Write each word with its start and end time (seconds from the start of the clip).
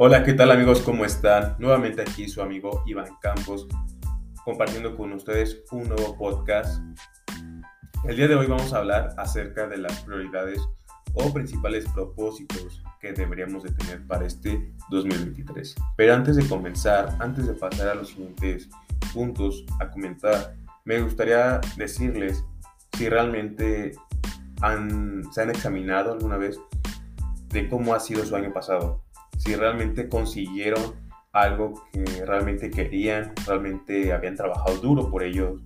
Hola, 0.00 0.22
¿qué 0.22 0.32
tal 0.32 0.52
amigos? 0.52 0.80
¿Cómo 0.82 1.04
están? 1.04 1.56
Nuevamente 1.58 2.02
aquí 2.02 2.28
su 2.28 2.40
amigo 2.40 2.84
Iván 2.86 3.16
Campos 3.20 3.66
compartiendo 4.44 4.96
con 4.96 5.12
ustedes 5.12 5.64
un 5.72 5.88
nuevo 5.88 6.16
podcast. 6.16 6.80
El 8.04 8.14
día 8.14 8.28
de 8.28 8.36
hoy 8.36 8.46
vamos 8.46 8.72
a 8.72 8.78
hablar 8.78 9.12
acerca 9.16 9.66
de 9.66 9.78
las 9.78 10.04
prioridades 10.04 10.60
o 11.14 11.32
principales 11.32 11.84
propósitos 11.88 12.80
que 13.00 13.12
deberíamos 13.12 13.64
de 13.64 13.72
tener 13.72 14.06
para 14.06 14.24
este 14.24 14.72
2023. 14.88 15.74
Pero 15.96 16.14
antes 16.14 16.36
de 16.36 16.46
comenzar, 16.46 17.16
antes 17.18 17.48
de 17.48 17.54
pasar 17.54 17.88
a 17.88 17.94
los 17.96 18.10
siguientes 18.10 18.68
puntos 19.12 19.66
a 19.80 19.90
comentar, 19.90 20.54
me 20.84 21.00
gustaría 21.02 21.60
decirles 21.76 22.44
si 22.96 23.08
realmente 23.08 23.96
han, 24.60 25.24
se 25.32 25.42
han 25.42 25.50
examinado 25.50 26.12
alguna 26.12 26.36
vez 26.36 26.60
de 27.48 27.68
cómo 27.68 27.94
ha 27.94 27.98
sido 27.98 28.24
su 28.24 28.36
año 28.36 28.52
pasado 28.52 29.07
si 29.38 29.54
realmente 29.54 30.08
consiguieron 30.08 31.08
algo 31.32 31.84
que 31.92 32.04
realmente 32.26 32.70
querían, 32.70 33.32
realmente 33.46 34.12
habían 34.12 34.36
trabajado 34.36 34.76
duro 34.76 35.10
por 35.10 35.22
ello, 35.22 35.56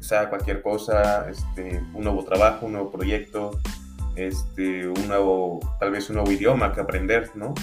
sea 0.00 0.28
cualquier 0.28 0.60
cosa, 0.60 1.30
este, 1.30 1.82
un 1.94 2.04
nuevo 2.04 2.24
trabajo, 2.24 2.66
un 2.66 2.72
nuevo 2.72 2.90
proyecto, 2.90 3.58
este, 4.16 4.86
un 4.88 5.08
nuevo, 5.08 5.60
tal 5.80 5.90
vez 5.90 6.10
un 6.10 6.16
nuevo 6.16 6.30
idioma 6.30 6.72
que 6.72 6.80
aprender, 6.80 7.30
¿no? 7.34 7.54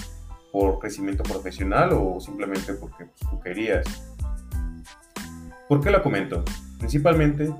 Por 0.50 0.78
crecimiento 0.78 1.22
profesional 1.22 1.90
o 1.92 2.20
simplemente 2.20 2.74
porque 2.74 3.06
pues, 3.06 3.30
tú 3.30 3.40
querías. 3.40 3.86
¿Por 5.68 5.80
qué 5.80 5.90
lo 5.90 6.02
comento? 6.02 6.44
Principalmente 6.78 7.52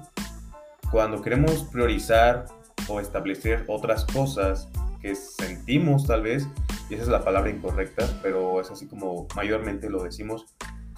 cuando 0.91 1.23
queremos 1.23 1.65
priorizar 1.65 2.47
o 2.89 3.01
establecer 3.01 3.65
otras 3.69 4.05
cosas 4.05 4.69
que 5.01 5.15
sentimos 5.15 6.07
tal 6.07 6.23
vez 6.23 6.47
y 6.89 6.95
esa 6.95 7.03
es 7.05 7.09
la 7.09 7.25
palabra 7.25 7.51
incorrecta, 7.51 8.07
pero 8.23 8.61
es 8.61 8.71
así 8.71 8.87
como 8.87 9.27
mayormente 9.35 9.89
lo 9.89 10.03
decimos, 10.03 10.47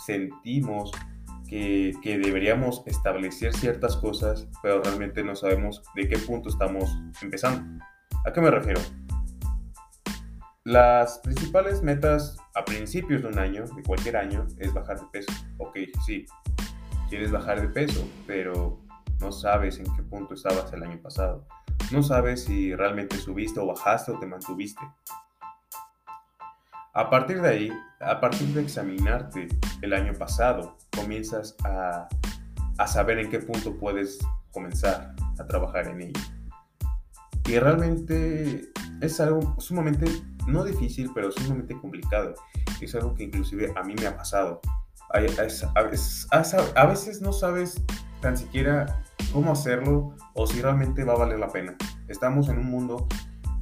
sentimos 0.04 0.90
que, 1.48 1.92
que, 2.02 2.18
deberíamos 2.18 2.82
establecer 2.86 3.54
ciertas 3.54 3.96
cosas, 3.96 4.48
pero 4.62 4.82
realmente 4.82 5.22
no 5.22 5.36
sabemos 5.36 5.82
de 5.94 6.08
qué 6.08 6.18
punto 6.18 6.48
estamos 6.48 6.90
empezando. 7.22 7.84
¿A 8.26 8.32
qué 8.32 8.40
me 8.40 8.50
refiero? 8.50 8.80
Las 10.64 11.18
principales 11.18 11.82
metas 11.82 12.38
a 12.54 12.64
principios 12.64 13.20
de 13.20 13.28
un 13.28 13.38
año, 13.38 13.66
de 13.66 13.82
cualquier 13.82 14.16
año, 14.16 14.46
es 14.58 14.72
bajar 14.72 14.98
de 14.98 15.06
peso. 15.12 15.30
Ok, 15.58 15.76
sí, 16.06 16.24
quieres 17.10 17.30
bajar 17.30 17.60
de 17.60 17.68
peso, 17.68 18.08
pero 18.26 18.80
no 19.20 19.30
sabes 19.30 19.78
en 19.78 19.84
qué 19.94 20.02
punto 20.02 20.32
estabas 20.34 20.72
el 20.72 20.82
año 20.82 20.98
pasado. 21.02 21.46
No 21.92 22.02
sabes 22.02 22.44
si 22.44 22.74
realmente 22.74 23.16
subiste 23.18 23.60
o 23.60 23.66
bajaste 23.66 24.12
o 24.12 24.18
te 24.18 24.26
mantuviste. 24.26 24.80
A 26.96 27.10
partir 27.10 27.42
de 27.42 27.48
ahí, 27.48 27.72
a 28.00 28.20
partir 28.20 28.46
de 28.54 28.62
examinarte 28.62 29.48
el 29.82 29.92
año 29.94 30.12
pasado, 30.12 30.78
comienzas 30.94 31.56
a, 31.64 32.08
saber 32.86 33.18
en 33.18 33.30
qué 33.30 33.40
punto 33.40 33.76
puedes 33.76 34.20
comenzar 34.52 35.12
a 35.36 35.44
trabajar 35.44 35.88
en 35.88 36.02
ello. 36.02 36.20
Y 37.46 37.58
realmente 37.58 38.70
es 39.00 39.20
algo 39.20 39.56
sumamente, 39.58 40.06
no 40.46 40.62
difícil, 40.62 41.10
pero 41.12 41.32
sumamente 41.32 41.76
complicado. 41.80 42.34
Es 42.80 42.94
algo 42.94 43.12
que 43.14 43.24
inclusive 43.24 43.72
a 43.74 43.82
mí 43.82 43.96
me 43.96 44.06
ha 44.06 44.16
pasado. 44.16 44.60
A, 45.12 45.18
a 45.18 46.86
veces 46.86 47.20
no 47.20 47.32
sabes 47.32 47.82
tan 48.20 48.36
siquiera 48.36 49.02
cómo 49.32 49.50
hacerlo 49.50 50.14
o 50.34 50.46
si 50.46 50.62
realmente 50.62 51.02
va 51.02 51.14
a 51.14 51.18
valer 51.18 51.40
la 51.40 51.48
pena. 51.48 51.74
Estamos 52.06 52.48
en 52.48 52.58
un 52.58 52.66
mundo, 52.66 53.08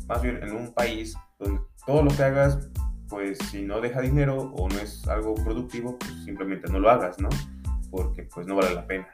más 0.06 0.20
bien 0.20 0.42
en 0.42 0.54
un 0.54 0.74
país 0.74 1.16
donde 1.38 1.62
todo 1.86 2.02
lo 2.02 2.10
que 2.14 2.24
hagas 2.24 2.58
pues 3.12 3.36
si 3.50 3.60
no 3.60 3.82
deja 3.82 4.00
dinero 4.00 4.38
o 4.56 4.70
no 4.70 4.78
es 4.78 5.06
algo 5.06 5.34
productivo, 5.34 5.98
pues 5.98 6.24
simplemente 6.24 6.72
no 6.72 6.78
lo 6.78 6.90
hagas, 6.90 7.20
¿no? 7.20 7.28
Porque 7.90 8.22
pues 8.22 8.46
no 8.46 8.56
vale 8.56 8.74
la 8.74 8.86
pena. 8.86 9.06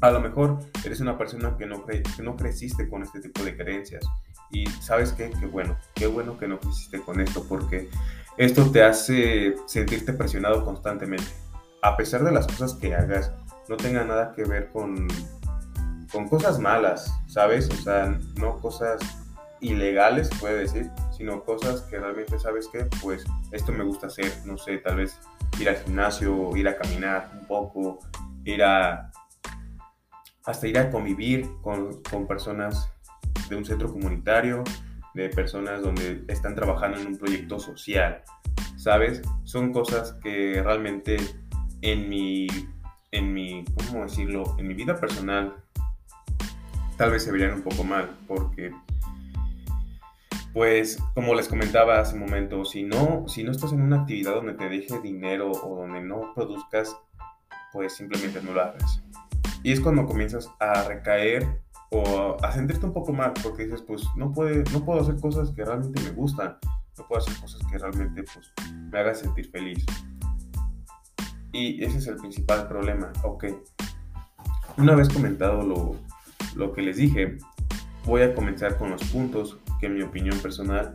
A 0.00 0.10
lo 0.10 0.18
mejor 0.18 0.60
eres 0.82 0.98
una 1.00 1.18
persona 1.18 1.58
que 1.58 1.66
no, 1.66 1.84
que 1.84 2.02
no 2.22 2.36
creciste 2.36 2.88
con 2.88 3.02
este 3.02 3.20
tipo 3.20 3.44
de 3.44 3.54
creencias 3.54 4.02
y 4.50 4.66
sabes 4.66 5.12
qué, 5.12 5.30
qué 5.38 5.44
bueno, 5.44 5.76
qué 5.94 6.06
bueno 6.06 6.38
que 6.38 6.48
no 6.48 6.58
creciste 6.58 7.02
con 7.02 7.20
esto 7.20 7.44
porque 7.46 7.90
esto 8.38 8.70
te 8.70 8.82
hace 8.82 9.56
sentirte 9.66 10.14
presionado 10.14 10.64
constantemente. 10.64 11.28
A 11.82 11.98
pesar 11.98 12.24
de 12.24 12.32
las 12.32 12.46
cosas 12.46 12.72
que 12.72 12.94
hagas, 12.94 13.30
no 13.68 13.76
tenga 13.76 14.04
nada 14.04 14.32
que 14.32 14.44
ver 14.44 14.70
con, 14.70 15.06
con 16.10 16.30
cosas 16.30 16.58
malas, 16.58 17.12
¿sabes? 17.26 17.68
O 17.68 17.76
sea, 17.76 18.18
no 18.36 18.58
cosas 18.58 19.02
ilegales, 19.70 20.30
puede 20.40 20.60
decir, 20.60 20.90
sino 21.16 21.44
cosas 21.44 21.82
que 21.82 21.98
realmente 21.98 22.38
sabes 22.38 22.68
que, 22.68 22.86
pues, 23.02 23.24
esto 23.52 23.72
me 23.72 23.84
gusta 23.84 24.08
hacer, 24.08 24.32
no 24.44 24.58
sé, 24.58 24.78
tal 24.78 24.96
vez 24.96 25.18
ir 25.58 25.68
al 25.68 25.76
gimnasio, 25.76 26.56
ir 26.56 26.68
a 26.68 26.76
caminar 26.76 27.30
un 27.32 27.46
poco, 27.46 27.98
ir 28.44 28.62
a, 28.62 29.10
hasta 30.44 30.66
ir 30.66 30.78
a 30.78 30.90
convivir 30.90 31.48
con, 31.62 32.02
con 32.02 32.26
personas 32.26 32.90
de 33.48 33.56
un 33.56 33.64
centro 33.64 33.90
comunitario, 33.90 34.64
de 35.14 35.28
personas 35.28 35.80
donde 35.80 36.24
están 36.28 36.54
trabajando 36.54 36.98
en 36.98 37.06
un 37.06 37.16
proyecto 37.16 37.58
social, 37.58 38.22
¿sabes? 38.76 39.22
Son 39.44 39.72
cosas 39.72 40.14
que 40.22 40.60
realmente 40.62 41.16
en 41.82 42.08
mi, 42.08 42.46
en 43.12 43.32
mi, 43.32 43.64
¿cómo 43.76 44.04
decirlo? 44.04 44.56
En 44.58 44.66
mi 44.66 44.74
vida 44.74 44.96
personal 44.96 45.54
tal 46.96 47.10
vez 47.10 47.24
se 47.24 47.32
verían 47.32 47.54
un 47.54 47.62
poco 47.62 47.84
mal, 47.84 48.16
porque 48.26 48.72
pues 50.54 50.98
como 51.14 51.34
les 51.34 51.48
comentaba 51.48 51.98
hace 51.98 52.14
un 52.14 52.20
momento, 52.20 52.64
si 52.64 52.84
no, 52.84 53.24
si 53.26 53.42
no 53.42 53.50
estás 53.50 53.72
en 53.72 53.82
una 53.82 54.02
actividad 54.02 54.36
donde 54.36 54.54
te 54.54 54.68
deje 54.68 55.00
dinero 55.00 55.50
o 55.50 55.80
donde 55.80 56.00
no 56.00 56.32
produzcas, 56.32 56.96
pues 57.72 57.96
simplemente 57.96 58.40
no 58.40 58.52
lo 58.52 58.62
hagas. 58.62 59.02
Y 59.64 59.72
es 59.72 59.80
cuando 59.80 60.06
comienzas 60.06 60.48
a 60.60 60.84
recaer 60.84 61.60
o 61.90 62.36
a 62.40 62.52
sentirte 62.52 62.86
un 62.86 62.92
poco 62.92 63.12
mal, 63.12 63.32
porque 63.42 63.64
dices, 63.64 63.82
pues 63.82 64.04
no, 64.14 64.32
puede, 64.32 64.62
no 64.72 64.84
puedo 64.84 65.00
hacer 65.00 65.16
cosas 65.20 65.50
que 65.50 65.64
realmente 65.64 66.00
me 66.02 66.10
gustan, 66.10 66.56
no 66.96 67.06
puedo 67.08 67.20
hacer 67.20 67.34
cosas 67.40 67.60
que 67.68 67.76
realmente 67.76 68.22
pues, 68.22 68.52
me 68.92 68.98
hagan 68.98 69.16
sentir 69.16 69.50
feliz. 69.50 69.84
Y 71.52 71.82
ese 71.84 71.98
es 71.98 72.06
el 72.06 72.16
principal 72.16 72.68
problema. 72.68 73.12
Ok, 73.24 73.46
una 74.76 74.94
vez 74.94 75.08
comentado 75.08 75.62
lo, 75.62 75.96
lo 76.54 76.72
que 76.72 76.82
les 76.82 76.96
dije, 76.96 77.38
voy 78.04 78.22
a 78.22 78.34
comenzar 78.34 78.78
con 78.78 78.90
los 78.90 79.02
puntos 79.04 79.58
que 79.84 79.90
mi 79.90 80.00
opinión 80.00 80.38
personal, 80.38 80.94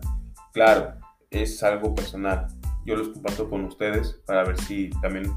claro, 0.51 0.95
es 1.29 1.61
algo 1.61 1.93
personal. 1.93 2.47
Yo 2.87 2.95
los 2.95 3.09
comparto 3.09 3.47
con 3.47 3.63
ustedes 3.65 4.19
para 4.25 4.43
ver 4.43 4.59
si 4.59 4.89
también 4.99 5.31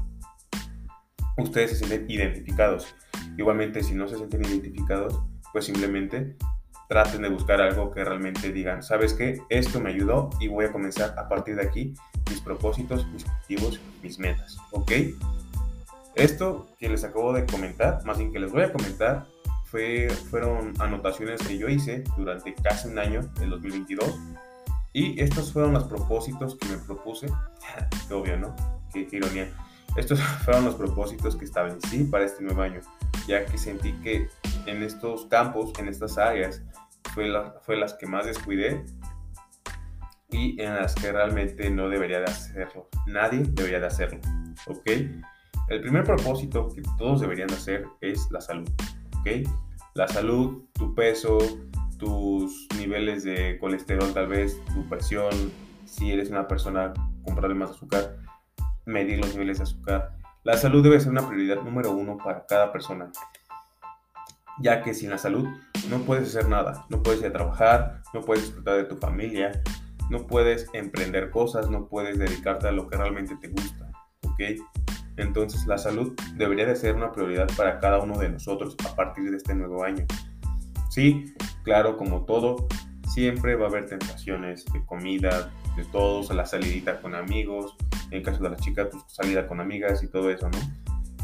ustedes 1.37 1.69
se 1.69 1.85
sienten 1.85 2.09
identificados. 2.09 2.95
Igualmente, 3.37 3.83
si 3.83 3.93
no 3.93 4.07
se 4.07 4.17
sienten 4.17 4.43
identificados, 4.43 5.21
pues 5.51 5.65
simplemente 5.65 6.35
traten 6.89 7.21
de 7.21 7.29
buscar 7.29 7.61
algo 7.61 7.91
que 7.91 8.03
realmente 8.03 8.51
digan, 8.51 8.81
¿sabes 8.81 9.13
qué? 9.13 9.39
Esto 9.49 9.79
me 9.79 9.91
ayudó 9.91 10.31
y 10.39 10.47
voy 10.47 10.65
a 10.65 10.71
comenzar 10.71 11.13
a 11.19 11.29
partir 11.29 11.55
de 11.55 11.67
aquí 11.67 11.93
mis 12.31 12.41
propósitos, 12.41 13.05
mis 13.11 13.23
objetivos, 13.23 13.79
mis 14.01 14.17
metas, 14.17 14.57
¿ok? 14.71 14.91
Esto 16.15 16.69
que 16.79 16.89
les 16.89 17.03
acabo 17.03 17.33
de 17.33 17.45
comentar, 17.45 18.03
más 18.03 18.17
bien 18.17 18.31
que 18.31 18.39
les 18.39 18.51
voy 18.51 18.63
a 18.63 18.73
comentar, 18.73 19.27
fueron 20.29 20.73
anotaciones 20.79 21.41
que 21.41 21.57
yo 21.57 21.67
hice 21.67 22.03
durante 22.15 22.53
casi 22.53 22.87
un 22.87 22.99
año, 22.99 23.21
el 23.41 23.49
2022. 23.49 24.19
Y 24.93 25.19
estos 25.19 25.51
fueron 25.51 25.73
los 25.73 25.85
propósitos 25.85 26.55
que 26.55 26.67
me 26.67 26.77
propuse. 26.77 27.27
Qué 28.07 28.13
obvio, 28.13 28.37
¿no? 28.37 28.55
Qué, 28.93 29.07
ironía. 29.11 29.49
Estos 29.95 30.21
fueron 30.45 30.65
los 30.65 30.75
propósitos 30.75 31.35
que 31.35 31.47
sí 31.47 32.03
para 32.03 32.25
este 32.25 32.43
nuevo 32.43 32.61
año, 32.61 32.81
ya 33.27 33.45
que 33.45 33.57
sentí 33.57 33.93
que 34.03 34.29
en 34.67 34.83
estos 34.83 35.25
campos, 35.25 35.73
en 35.79 35.87
estas 35.87 36.17
áreas, 36.17 36.61
fue, 37.13 37.27
la, 37.27 37.55
fue 37.61 37.75
las 37.75 37.93
que 37.95 38.05
más 38.05 38.25
descuidé 38.25 38.85
y 40.29 40.59
en 40.61 40.75
las 40.75 40.95
que 40.95 41.11
realmente 41.11 41.69
no 41.69 41.89
debería 41.89 42.19
de 42.19 42.25
hacerlo. 42.25 42.89
Nadie 43.07 43.43
debería 43.49 43.79
de 43.79 43.87
hacerlo, 43.87 44.19
¿ok? 44.67 44.89
El 45.69 45.81
primer 45.81 46.03
propósito 46.03 46.69
que 46.69 46.81
todos 46.97 47.21
deberían 47.21 47.51
hacer 47.51 47.85
es 48.01 48.29
la 48.31 48.41
salud. 48.41 48.69
La 49.95 50.07
salud, 50.07 50.63
tu 50.73 50.93
peso, 50.95 51.37
tus 51.97 52.67
niveles 52.77 53.23
de 53.23 53.57
colesterol 53.59 54.13
tal 54.13 54.27
vez, 54.27 54.59
tu 54.73 54.87
presión, 54.89 55.31
si 55.85 56.11
eres 56.11 56.29
una 56.29 56.47
persona 56.47 56.93
con 57.23 57.35
problemas 57.35 57.69
de 57.69 57.75
azúcar, 57.75 58.17
medir 58.85 59.19
los 59.19 59.33
niveles 59.33 59.59
de 59.59 59.63
azúcar. 59.63 60.17
La 60.43 60.57
salud 60.57 60.83
debe 60.83 60.99
ser 60.99 61.11
una 61.11 61.25
prioridad 61.25 61.61
número 61.61 61.91
uno 61.91 62.17
para 62.17 62.45
cada 62.45 62.73
persona, 62.73 63.11
ya 64.59 64.81
que 64.83 64.93
sin 64.93 65.09
la 65.09 65.17
salud 65.17 65.47
no 65.89 65.99
puedes 65.99 66.29
hacer 66.29 66.49
nada, 66.49 66.85
no 66.89 67.01
puedes 67.01 67.21
ir 67.21 67.27
a 67.27 67.33
trabajar, 67.33 68.01
no 68.13 68.21
puedes 68.21 68.43
disfrutar 68.43 68.75
de 68.75 68.83
tu 68.83 68.97
familia, 68.97 69.63
no 70.09 70.27
puedes 70.27 70.67
emprender 70.73 71.29
cosas, 71.29 71.69
no 71.69 71.87
puedes 71.87 72.19
dedicarte 72.19 72.67
a 72.67 72.71
lo 72.73 72.89
que 72.89 72.97
realmente 72.97 73.37
te 73.37 73.47
gusta, 73.47 73.89
¿ok? 74.23 74.41
Entonces 75.17 75.65
la 75.67 75.77
salud 75.77 76.13
debería 76.35 76.65
de 76.65 76.75
ser 76.75 76.95
una 76.95 77.11
prioridad 77.11 77.47
para 77.55 77.79
cada 77.79 77.99
uno 77.99 78.17
de 78.17 78.29
nosotros 78.29 78.75
a 78.89 78.95
partir 78.95 79.29
de 79.29 79.37
este 79.37 79.53
nuevo 79.53 79.83
año. 79.83 80.05
Sí, 80.89 81.33
claro, 81.63 81.97
como 81.97 82.25
todo, 82.25 82.67
siempre 83.13 83.55
va 83.55 83.65
a 83.65 83.69
haber 83.69 83.85
tentaciones 83.85 84.65
de 84.73 84.83
comida, 84.85 85.51
este, 85.77 85.91
todos, 85.91 86.33
la 86.33 86.45
salidita 86.45 87.01
con 87.01 87.15
amigos, 87.15 87.75
en 88.11 88.23
caso 88.23 88.43
de 88.43 88.49
las 88.49 88.61
chicas, 88.61 88.87
pues 88.91 89.03
salida 89.07 89.47
con 89.47 89.59
amigas 89.59 90.03
y 90.03 90.07
todo 90.07 90.29
eso, 90.29 90.49
¿no? 90.49 90.57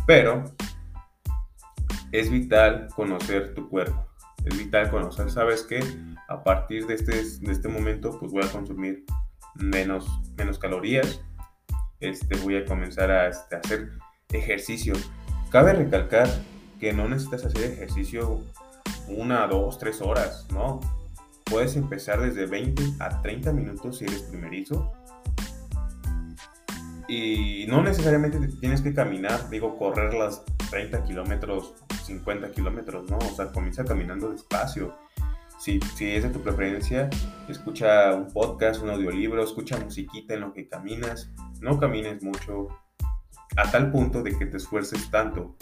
Pero 0.06 0.44
es 2.12 2.32
vital 2.32 2.88
conocer 2.96 3.54
tu 3.54 3.70
cuerpo, 3.70 4.08
es 4.46 4.58
vital 4.58 4.90
conocer, 4.90 5.30
¿sabes 5.30 5.64
qué? 5.64 5.80
A 6.28 6.44
partir 6.44 6.86
de 6.88 6.96
este, 6.96 7.12
de 7.14 7.52
este 7.52 7.68
momento, 7.68 8.18
pues 8.20 8.32
voy 8.32 8.44
a 8.44 8.52
consumir 8.52 9.06
menos, 9.56 10.08
menos 10.38 10.58
calorías, 10.60 11.24
este, 12.00 12.38
voy 12.38 12.58
a 12.58 12.66
comenzar 12.66 13.12
a 13.12 13.28
este, 13.28 13.56
hacer 13.56 13.92
ejercicio. 14.32 14.94
Cabe 15.52 15.74
recalcar 15.74 16.30
que 16.80 16.94
no 16.94 17.08
necesitas 17.08 17.46
hacer 17.46 17.72
ejercicio 17.72 18.42
una, 19.08 19.48
dos, 19.48 19.78
tres 19.80 20.02
horas, 20.02 20.48
¿no? 20.52 20.80
Puedes 21.46 21.76
empezar 21.76 22.22
desde 22.22 22.46
20 22.46 22.84
a 23.00 23.22
30 23.22 23.52
minutos 23.54 23.98
si 23.98 24.06
eres 24.06 24.22
primerizo. 24.24 24.94
Y 27.08 27.66
no 27.68 27.82
necesariamente 27.82 28.40
tienes 28.60 28.82
que 28.82 28.94
caminar, 28.94 29.50
digo, 29.50 29.78
correr 29.78 30.14
las 30.14 30.44
30 30.70 31.04
kilómetros, 31.06 31.74
50 32.06 32.52
kilómetros, 32.52 33.10
¿no? 33.10 33.18
O 33.18 33.36
sea, 33.36 33.48
comienza 33.52 33.84
caminando 33.84 34.30
despacio. 34.30 34.96
Si, 35.60 35.80
si 35.96 36.12
es 36.12 36.24
de 36.24 36.30
tu 36.30 36.42
preferencia, 36.42 37.10
escucha 37.48 38.14
un 38.16 38.32
podcast, 38.32 38.82
un 38.82 38.90
audiolibro, 38.90 39.44
escucha 39.44 39.78
musiquita 39.78 40.34
en 40.34 40.42
lo 40.42 40.54
que 40.54 40.68
caminas. 40.68 41.32
No 41.62 41.78
camines 41.80 42.24
mucho 42.24 42.70
a 43.58 43.70
tal 43.70 43.92
punto 43.92 44.24
de 44.24 44.38
que 44.38 44.46
te 44.46 44.58
esfuerces 44.58 45.12
tanto 45.12 45.56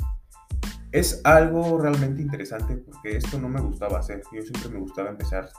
es 0.91 1.21
algo 1.23 1.77
realmente 1.77 2.21
interesante 2.21 2.75
porque 2.77 3.17
esto 3.17 3.39
no 3.39 3.49
me 3.49 3.61
gustaba 3.61 3.99
hacer. 3.99 4.21
Yo 4.31 4.41
siempre 4.41 4.69
me 4.69 4.79
gustaba 4.79 5.09
empezar 5.09 5.49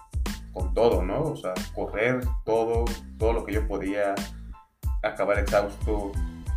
con 0.52 0.72
todo, 0.74 1.02
¿no? 1.02 1.22
O 1.22 1.36
sea, 1.36 1.54
correr 1.74 2.20
todo, 2.44 2.84
todo 3.18 3.32
lo 3.32 3.44
que 3.44 3.52
yo 3.52 3.66
podía, 3.66 4.14
acabar 5.02 5.38
exhausto, 5.38 6.12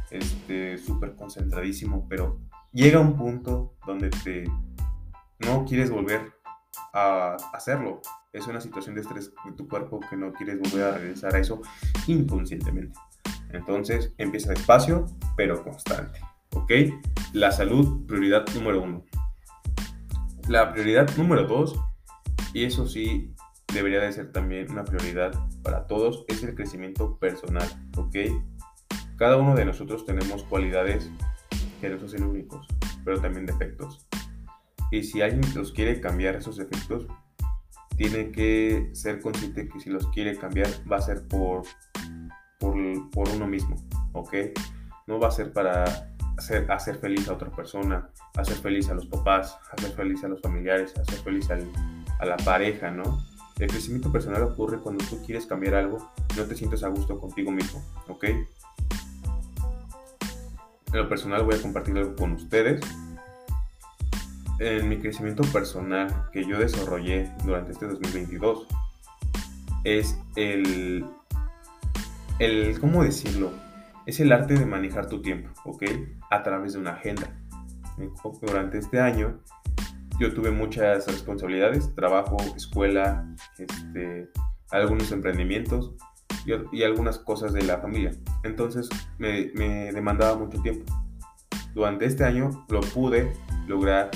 este, 0.09 0.77
súper 0.77 1.15
concentradísimo, 1.15 2.07
pero 2.09 2.39
llega 2.71 2.99
un 2.99 3.15
punto 3.15 3.75
donde 3.85 4.09
te 4.09 4.45
no 5.39 5.65
quieres 5.65 5.89
volver 5.89 6.33
a 6.93 7.35
hacerlo. 7.53 8.01
Es 8.33 8.47
una 8.47 8.61
situación 8.61 8.95
de 8.95 9.01
estrés 9.01 9.31
de 9.45 9.51
tu 9.53 9.67
cuerpo 9.67 9.99
que 10.09 10.17
no 10.17 10.31
quieres 10.33 10.59
volver 10.59 10.83
a 10.85 10.97
regresar 10.97 11.35
a 11.35 11.39
eso 11.39 11.61
inconscientemente. 12.07 12.97
Entonces 13.49 14.13
empieza 14.17 14.51
despacio, 14.51 15.05
pero 15.35 15.63
constante. 15.63 16.19
¿Ok? 16.53 16.71
La 17.33 17.51
salud, 17.51 18.05
prioridad 18.05 18.45
número 18.55 18.81
uno. 18.81 19.03
La 20.47 20.71
prioridad 20.71 21.09
número 21.17 21.45
dos, 21.47 21.79
y 22.53 22.65
eso 22.65 22.87
sí 22.87 23.33
debería 23.73 24.01
de 24.01 24.11
ser 24.11 24.31
también 24.31 24.69
una 24.71 24.83
prioridad 24.83 25.31
para 25.63 25.87
todos, 25.87 26.25
es 26.27 26.43
el 26.43 26.55
crecimiento 26.55 27.17
personal. 27.17 27.67
¿Ok? 27.97 28.15
Cada 29.17 29.37
uno 29.37 29.55
de 29.55 29.65
nosotros 29.65 30.05
tenemos 30.05 30.43
cualidades 30.43 31.09
que 31.79 31.89
no 31.89 32.07
son 32.07 32.23
únicos, 32.23 32.67
pero 33.03 33.19
también 33.21 33.45
defectos. 33.45 34.07
Y 34.91 35.03
si 35.03 35.21
alguien 35.21 35.41
los 35.55 35.71
quiere 35.71 36.01
cambiar 36.01 36.35
esos 36.35 36.57
defectos, 36.57 37.07
tiene 37.95 38.31
que 38.31 38.89
ser 38.93 39.21
consciente 39.21 39.67
que 39.67 39.79
si 39.79 39.89
los 39.89 40.07
quiere 40.07 40.37
cambiar 40.37 40.67
va 40.91 40.97
a 40.97 41.01
ser 41.01 41.27
por, 41.27 41.63
por, 42.59 42.75
por 43.11 43.29
uno 43.29 43.47
mismo, 43.47 43.75
¿ok? 44.13 44.33
No 45.07 45.19
va 45.19 45.29
a 45.29 45.31
ser 45.31 45.53
para 45.53 46.11
hacer, 46.69 46.97
feliz 46.97 47.27
a 47.27 47.33
otra 47.33 47.49
persona, 47.51 48.09
hacer 48.35 48.55
feliz 48.57 48.89
a 48.89 48.93
los 48.95 49.05
papás, 49.05 49.57
hacer 49.71 49.91
feliz 49.91 50.23
a 50.23 50.27
los 50.27 50.41
familiares, 50.41 50.97
hacer 50.97 51.19
feliz 51.19 51.49
a 51.51 52.25
la 52.25 52.37
pareja, 52.37 52.91
¿no? 52.91 53.19
El 53.59 53.67
crecimiento 53.67 54.11
personal 54.11 54.41
ocurre 54.43 54.79
cuando 54.79 55.05
tú 55.05 55.23
quieres 55.23 55.45
cambiar 55.45 55.75
algo 55.75 56.11
y 56.33 56.37
no 56.39 56.45
te 56.45 56.55
sientes 56.55 56.83
a 56.83 56.87
gusto 56.87 57.19
contigo 57.19 57.51
mismo, 57.51 57.83
¿ok? 58.07 58.23
En 60.93 60.99
lo 60.99 61.07
personal 61.07 61.43
voy 61.43 61.55
a 61.55 61.61
compartir 61.61 61.95
algo 61.97 62.15
con 62.15 62.31
ustedes. 62.33 62.81
En 64.63 64.87
mi 64.87 64.99
crecimiento 64.99 65.41
personal 65.51 66.29
que 66.31 66.45
yo 66.45 66.59
desarrollé 66.59 67.31
durante 67.43 67.71
este 67.71 67.87
2022 67.87 68.67
es 69.83 70.19
el, 70.35 71.03
el, 72.37 72.79
¿cómo 72.79 73.03
decirlo? 73.03 73.51
es 74.05 74.19
el 74.19 74.31
arte 74.31 74.53
de 74.53 74.65
manejar 74.65 75.07
tu 75.07 75.21
tiempo, 75.21 75.49
¿ok? 75.65 75.83
A 76.29 76.43
través 76.43 76.73
de 76.73 76.79
una 76.79 76.91
agenda. 76.91 77.27
Durante 78.41 78.77
este 78.77 78.99
año 78.99 79.39
yo 80.19 80.33
tuve 80.33 80.51
muchas 80.51 81.07
responsabilidades, 81.07 81.93
trabajo, 81.95 82.37
escuela, 82.55 83.27
este, 83.57 84.29
algunos 84.69 85.11
emprendimientos 85.11 85.93
y, 86.45 86.83
algunas 86.83 87.19
cosas 87.19 87.53
de 87.53 87.63
la 87.63 87.79
familia. 87.79 88.11
Entonces 88.43 88.89
me, 89.17 89.51
me 89.55 89.91
demandaba 89.91 90.37
mucho 90.37 90.61
tiempo. 90.61 90.85
Durante 91.73 92.05
este 92.05 92.23
año 92.23 92.65
lo 92.69 92.81
pude 92.81 93.33
lograr, 93.67 94.11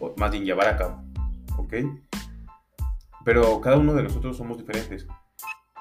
o 0.00 0.14
más 0.16 0.30
bien 0.32 0.44
llevar 0.44 0.68
a 0.68 0.76
cabo, 0.76 1.02
¿ok? 1.56 1.74
Pero 3.24 3.60
cada 3.60 3.76
uno 3.76 3.94
de 3.94 4.02
nosotros 4.02 4.36
somos 4.36 4.58
diferentes. 4.58 5.06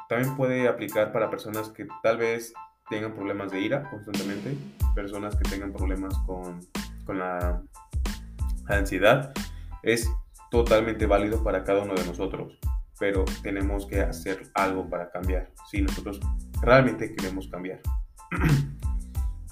También 0.08 0.36
puede 0.36 0.68
aplicar 0.68 1.12
para 1.12 1.30
personas 1.30 1.70
que 1.70 1.88
tal 2.04 2.18
vez 2.18 2.54
tengan 2.90 3.14
problemas 3.14 3.52
de 3.52 3.62
ira 3.62 3.90
constantemente, 3.90 4.58
personas 4.96 5.36
que 5.36 5.50
tengan 5.50 5.72
problemas 5.72 6.18
con, 6.26 6.60
con 7.06 7.20
la 7.20 7.62
ansiedad, 8.68 9.32
es 9.84 10.12
totalmente 10.52 11.06
válido 11.06 11.44
para 11.44 11.64
cada 11.64 11.84
uno 11.84 11.94
de 11.94 12.06
nosotros, 12.06 12.60
pero 13.00 13.26
tenemos 13.44 13.86
que 13.86 14.02
hacer 14.02 14.50
algo 14.56 14.90
para 14.90 15.10
cambiar, 15.12 15.52
si 15.70 15.82
nosotros 15.82 16.20
realmente 16.62 17.16
queremos 17.16 17.48
cambiar. 17.48 17.80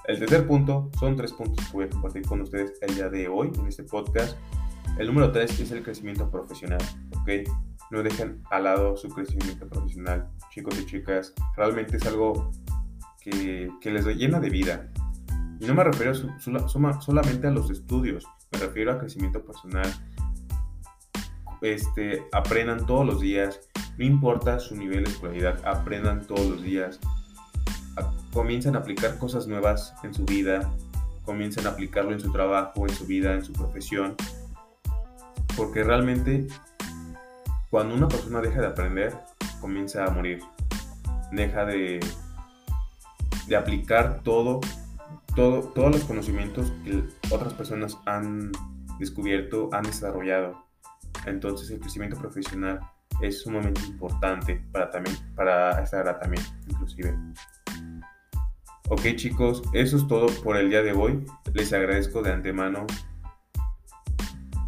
El 0.07 0.19
tercer 0.19 0.47
punto 0.47 0.89
son 0.99 1.17
tres 1.17 1.33
puntos 1.33 1.65
que 1.65 1.73
voy 1.73 1.85
a 1.85 1.89
compartir 1.89 2.25
con 2.25 2.39
ustedes 2.39 2.73
el 2.81 2.95
día 2.95 3.09
de 3.09 3.27
hoy 3.27 3.51
en 3.59 3.67
este 3.67 3.83
podcast. 3.83 4.37
El 4.97 5.07
número 5.07 5.31
tres 5.31 5.59
es 5.59 5.71
el 5.71 5.83
crecimiento 5.83 6.29
profesional, 6.31 6.81
¿ok? 7.21 7.29
No 7.91 8.03
dejen 8.03 8.43
al 8.51 8.65
lado 8.65 8.97
su 8.97 9.07
crecimiento 9.09 9.67
profesional, 9.67 10.27
chicos 10.49 10.77
y 10.79 10.85
chicas. 10.85 11.33
Realmente 11.55 11.97
es 11.97 12.05
algo 12.05 12.51
que, 13.21 13.71
les 13.83 14.05
llena 14.17 14.39
de 14.39 14.49
vida. 14.49 14.89
Y 15.59 15.65
no 15.65 15.73
me 15.73 15.83
refiero 15.83 16.13
solamente 16.99 17.47
a 17.47 17.51
los 17.51 17.69
estudios, 17.71 18.25
me 18.51 18.59
refiero 18.59 18.91
a 18.91 18.99
crecimiento 18.99 19.43
personal. 19.43 19.87
Este, 21.61 22.23
aprendan 22.31 22.85
todos 22.85 23.05
los 23.05 23.21
días, 23.21 23.61
no 23.97 24.05
importa 24.05 24.59
su 24.59 24.75
nivel 24.75 25.05
de 25.05 25.09
escolaridad, 25.09 25.59
aprendan 25.65 26.27
todos 26.27 26.47
los 26.47 26.61
días. 26.61 26.99
comiencen 28.31 28.75
a 28.75 28.79
aplicar 28.79 29.17
cosas 29.17 29.47
nuevas 29.47 29.95
en 30.03 30.13
su 30.13 30.23
vida, 30.25 30.71
comiencen 31.23 31.65
a 31.65 31.71
aplicarlo 31.71 32.11
en 32.11 32.19
su 32.19 32.31
trabajo, 32.31 32.87
en 32.87 32.93
su 32.93 33.05
vida, 33.05 33.33
en 33.33 33.43
su 33.43 33.53
profesión. 33.53 34.15
Porque 35.57 35.83
realmente 35.83 36.47
cuando 37.69 37.95
una 37.95 38.07
persona 38.07 38.39
deja 38.39 38.61
de 38.61 38.67
aprender, 38.67 39.17
comienza 39.59 40.05
a 40.05 40.11
morir. 40.11 40.39
Deja 41.31 41.65
de, 41.65 41.99
de 43.47 43.55
aplicar 43.55 44.21
todo, 44.23 44.61
todo, 45.35 45.63
todos 45.73 45.91
los 45.91 46.03
conocimientos 46.05 46.71
que 46.85 47.03
otras 47.29 47.53
personas 47.53 47.97
han 48.05 48.51
descubierto, 48.99 49.69
han 49.73 49.83
desarrollado. 49.83 50.65
Entonces 51.25 51.69
el 51.71 51.79
crecimiento 51.79 52.17
profesional 52.17 52.79
es 53.21 53.41
sumamente 53.41 53.81
importante 53.81 54.63
para, 54.71 54.89
también, 54.89 55.17
para 55.35 55.83
esta 55.83 56.01
edad 56.01 56.19
también, 56.19 56.43
inclusive. 56.67 57.17
Ok 58.89 59.01
chicos, 59.15 59.63
eso 59.73 59.97
es 59.97 60.07
todo 60.07 60.27
por 60.43 60.55
el 60.55 60.69
día 60.69 60.81
de 60.81 60.93
hoy. 60.93 61.25
Les 61.53 61.73
agradezco 61.73 62.21
de 62.21 62.31
antemano 62.31 62.87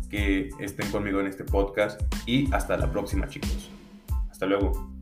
que 0.10 0.50
estén 0.60 0.90
conmigo 0.92 1.20
en 1.20 1.28
este 1.28 1.44
podcast 1.44 2.02
y 2.26 2.52
hasta 2.54 2.78
la 2.78 2.92
próxima 2.92 3.28
chicos. 3.28 3.70
Hasta 4.30 4.46
luego. 4.46 4.99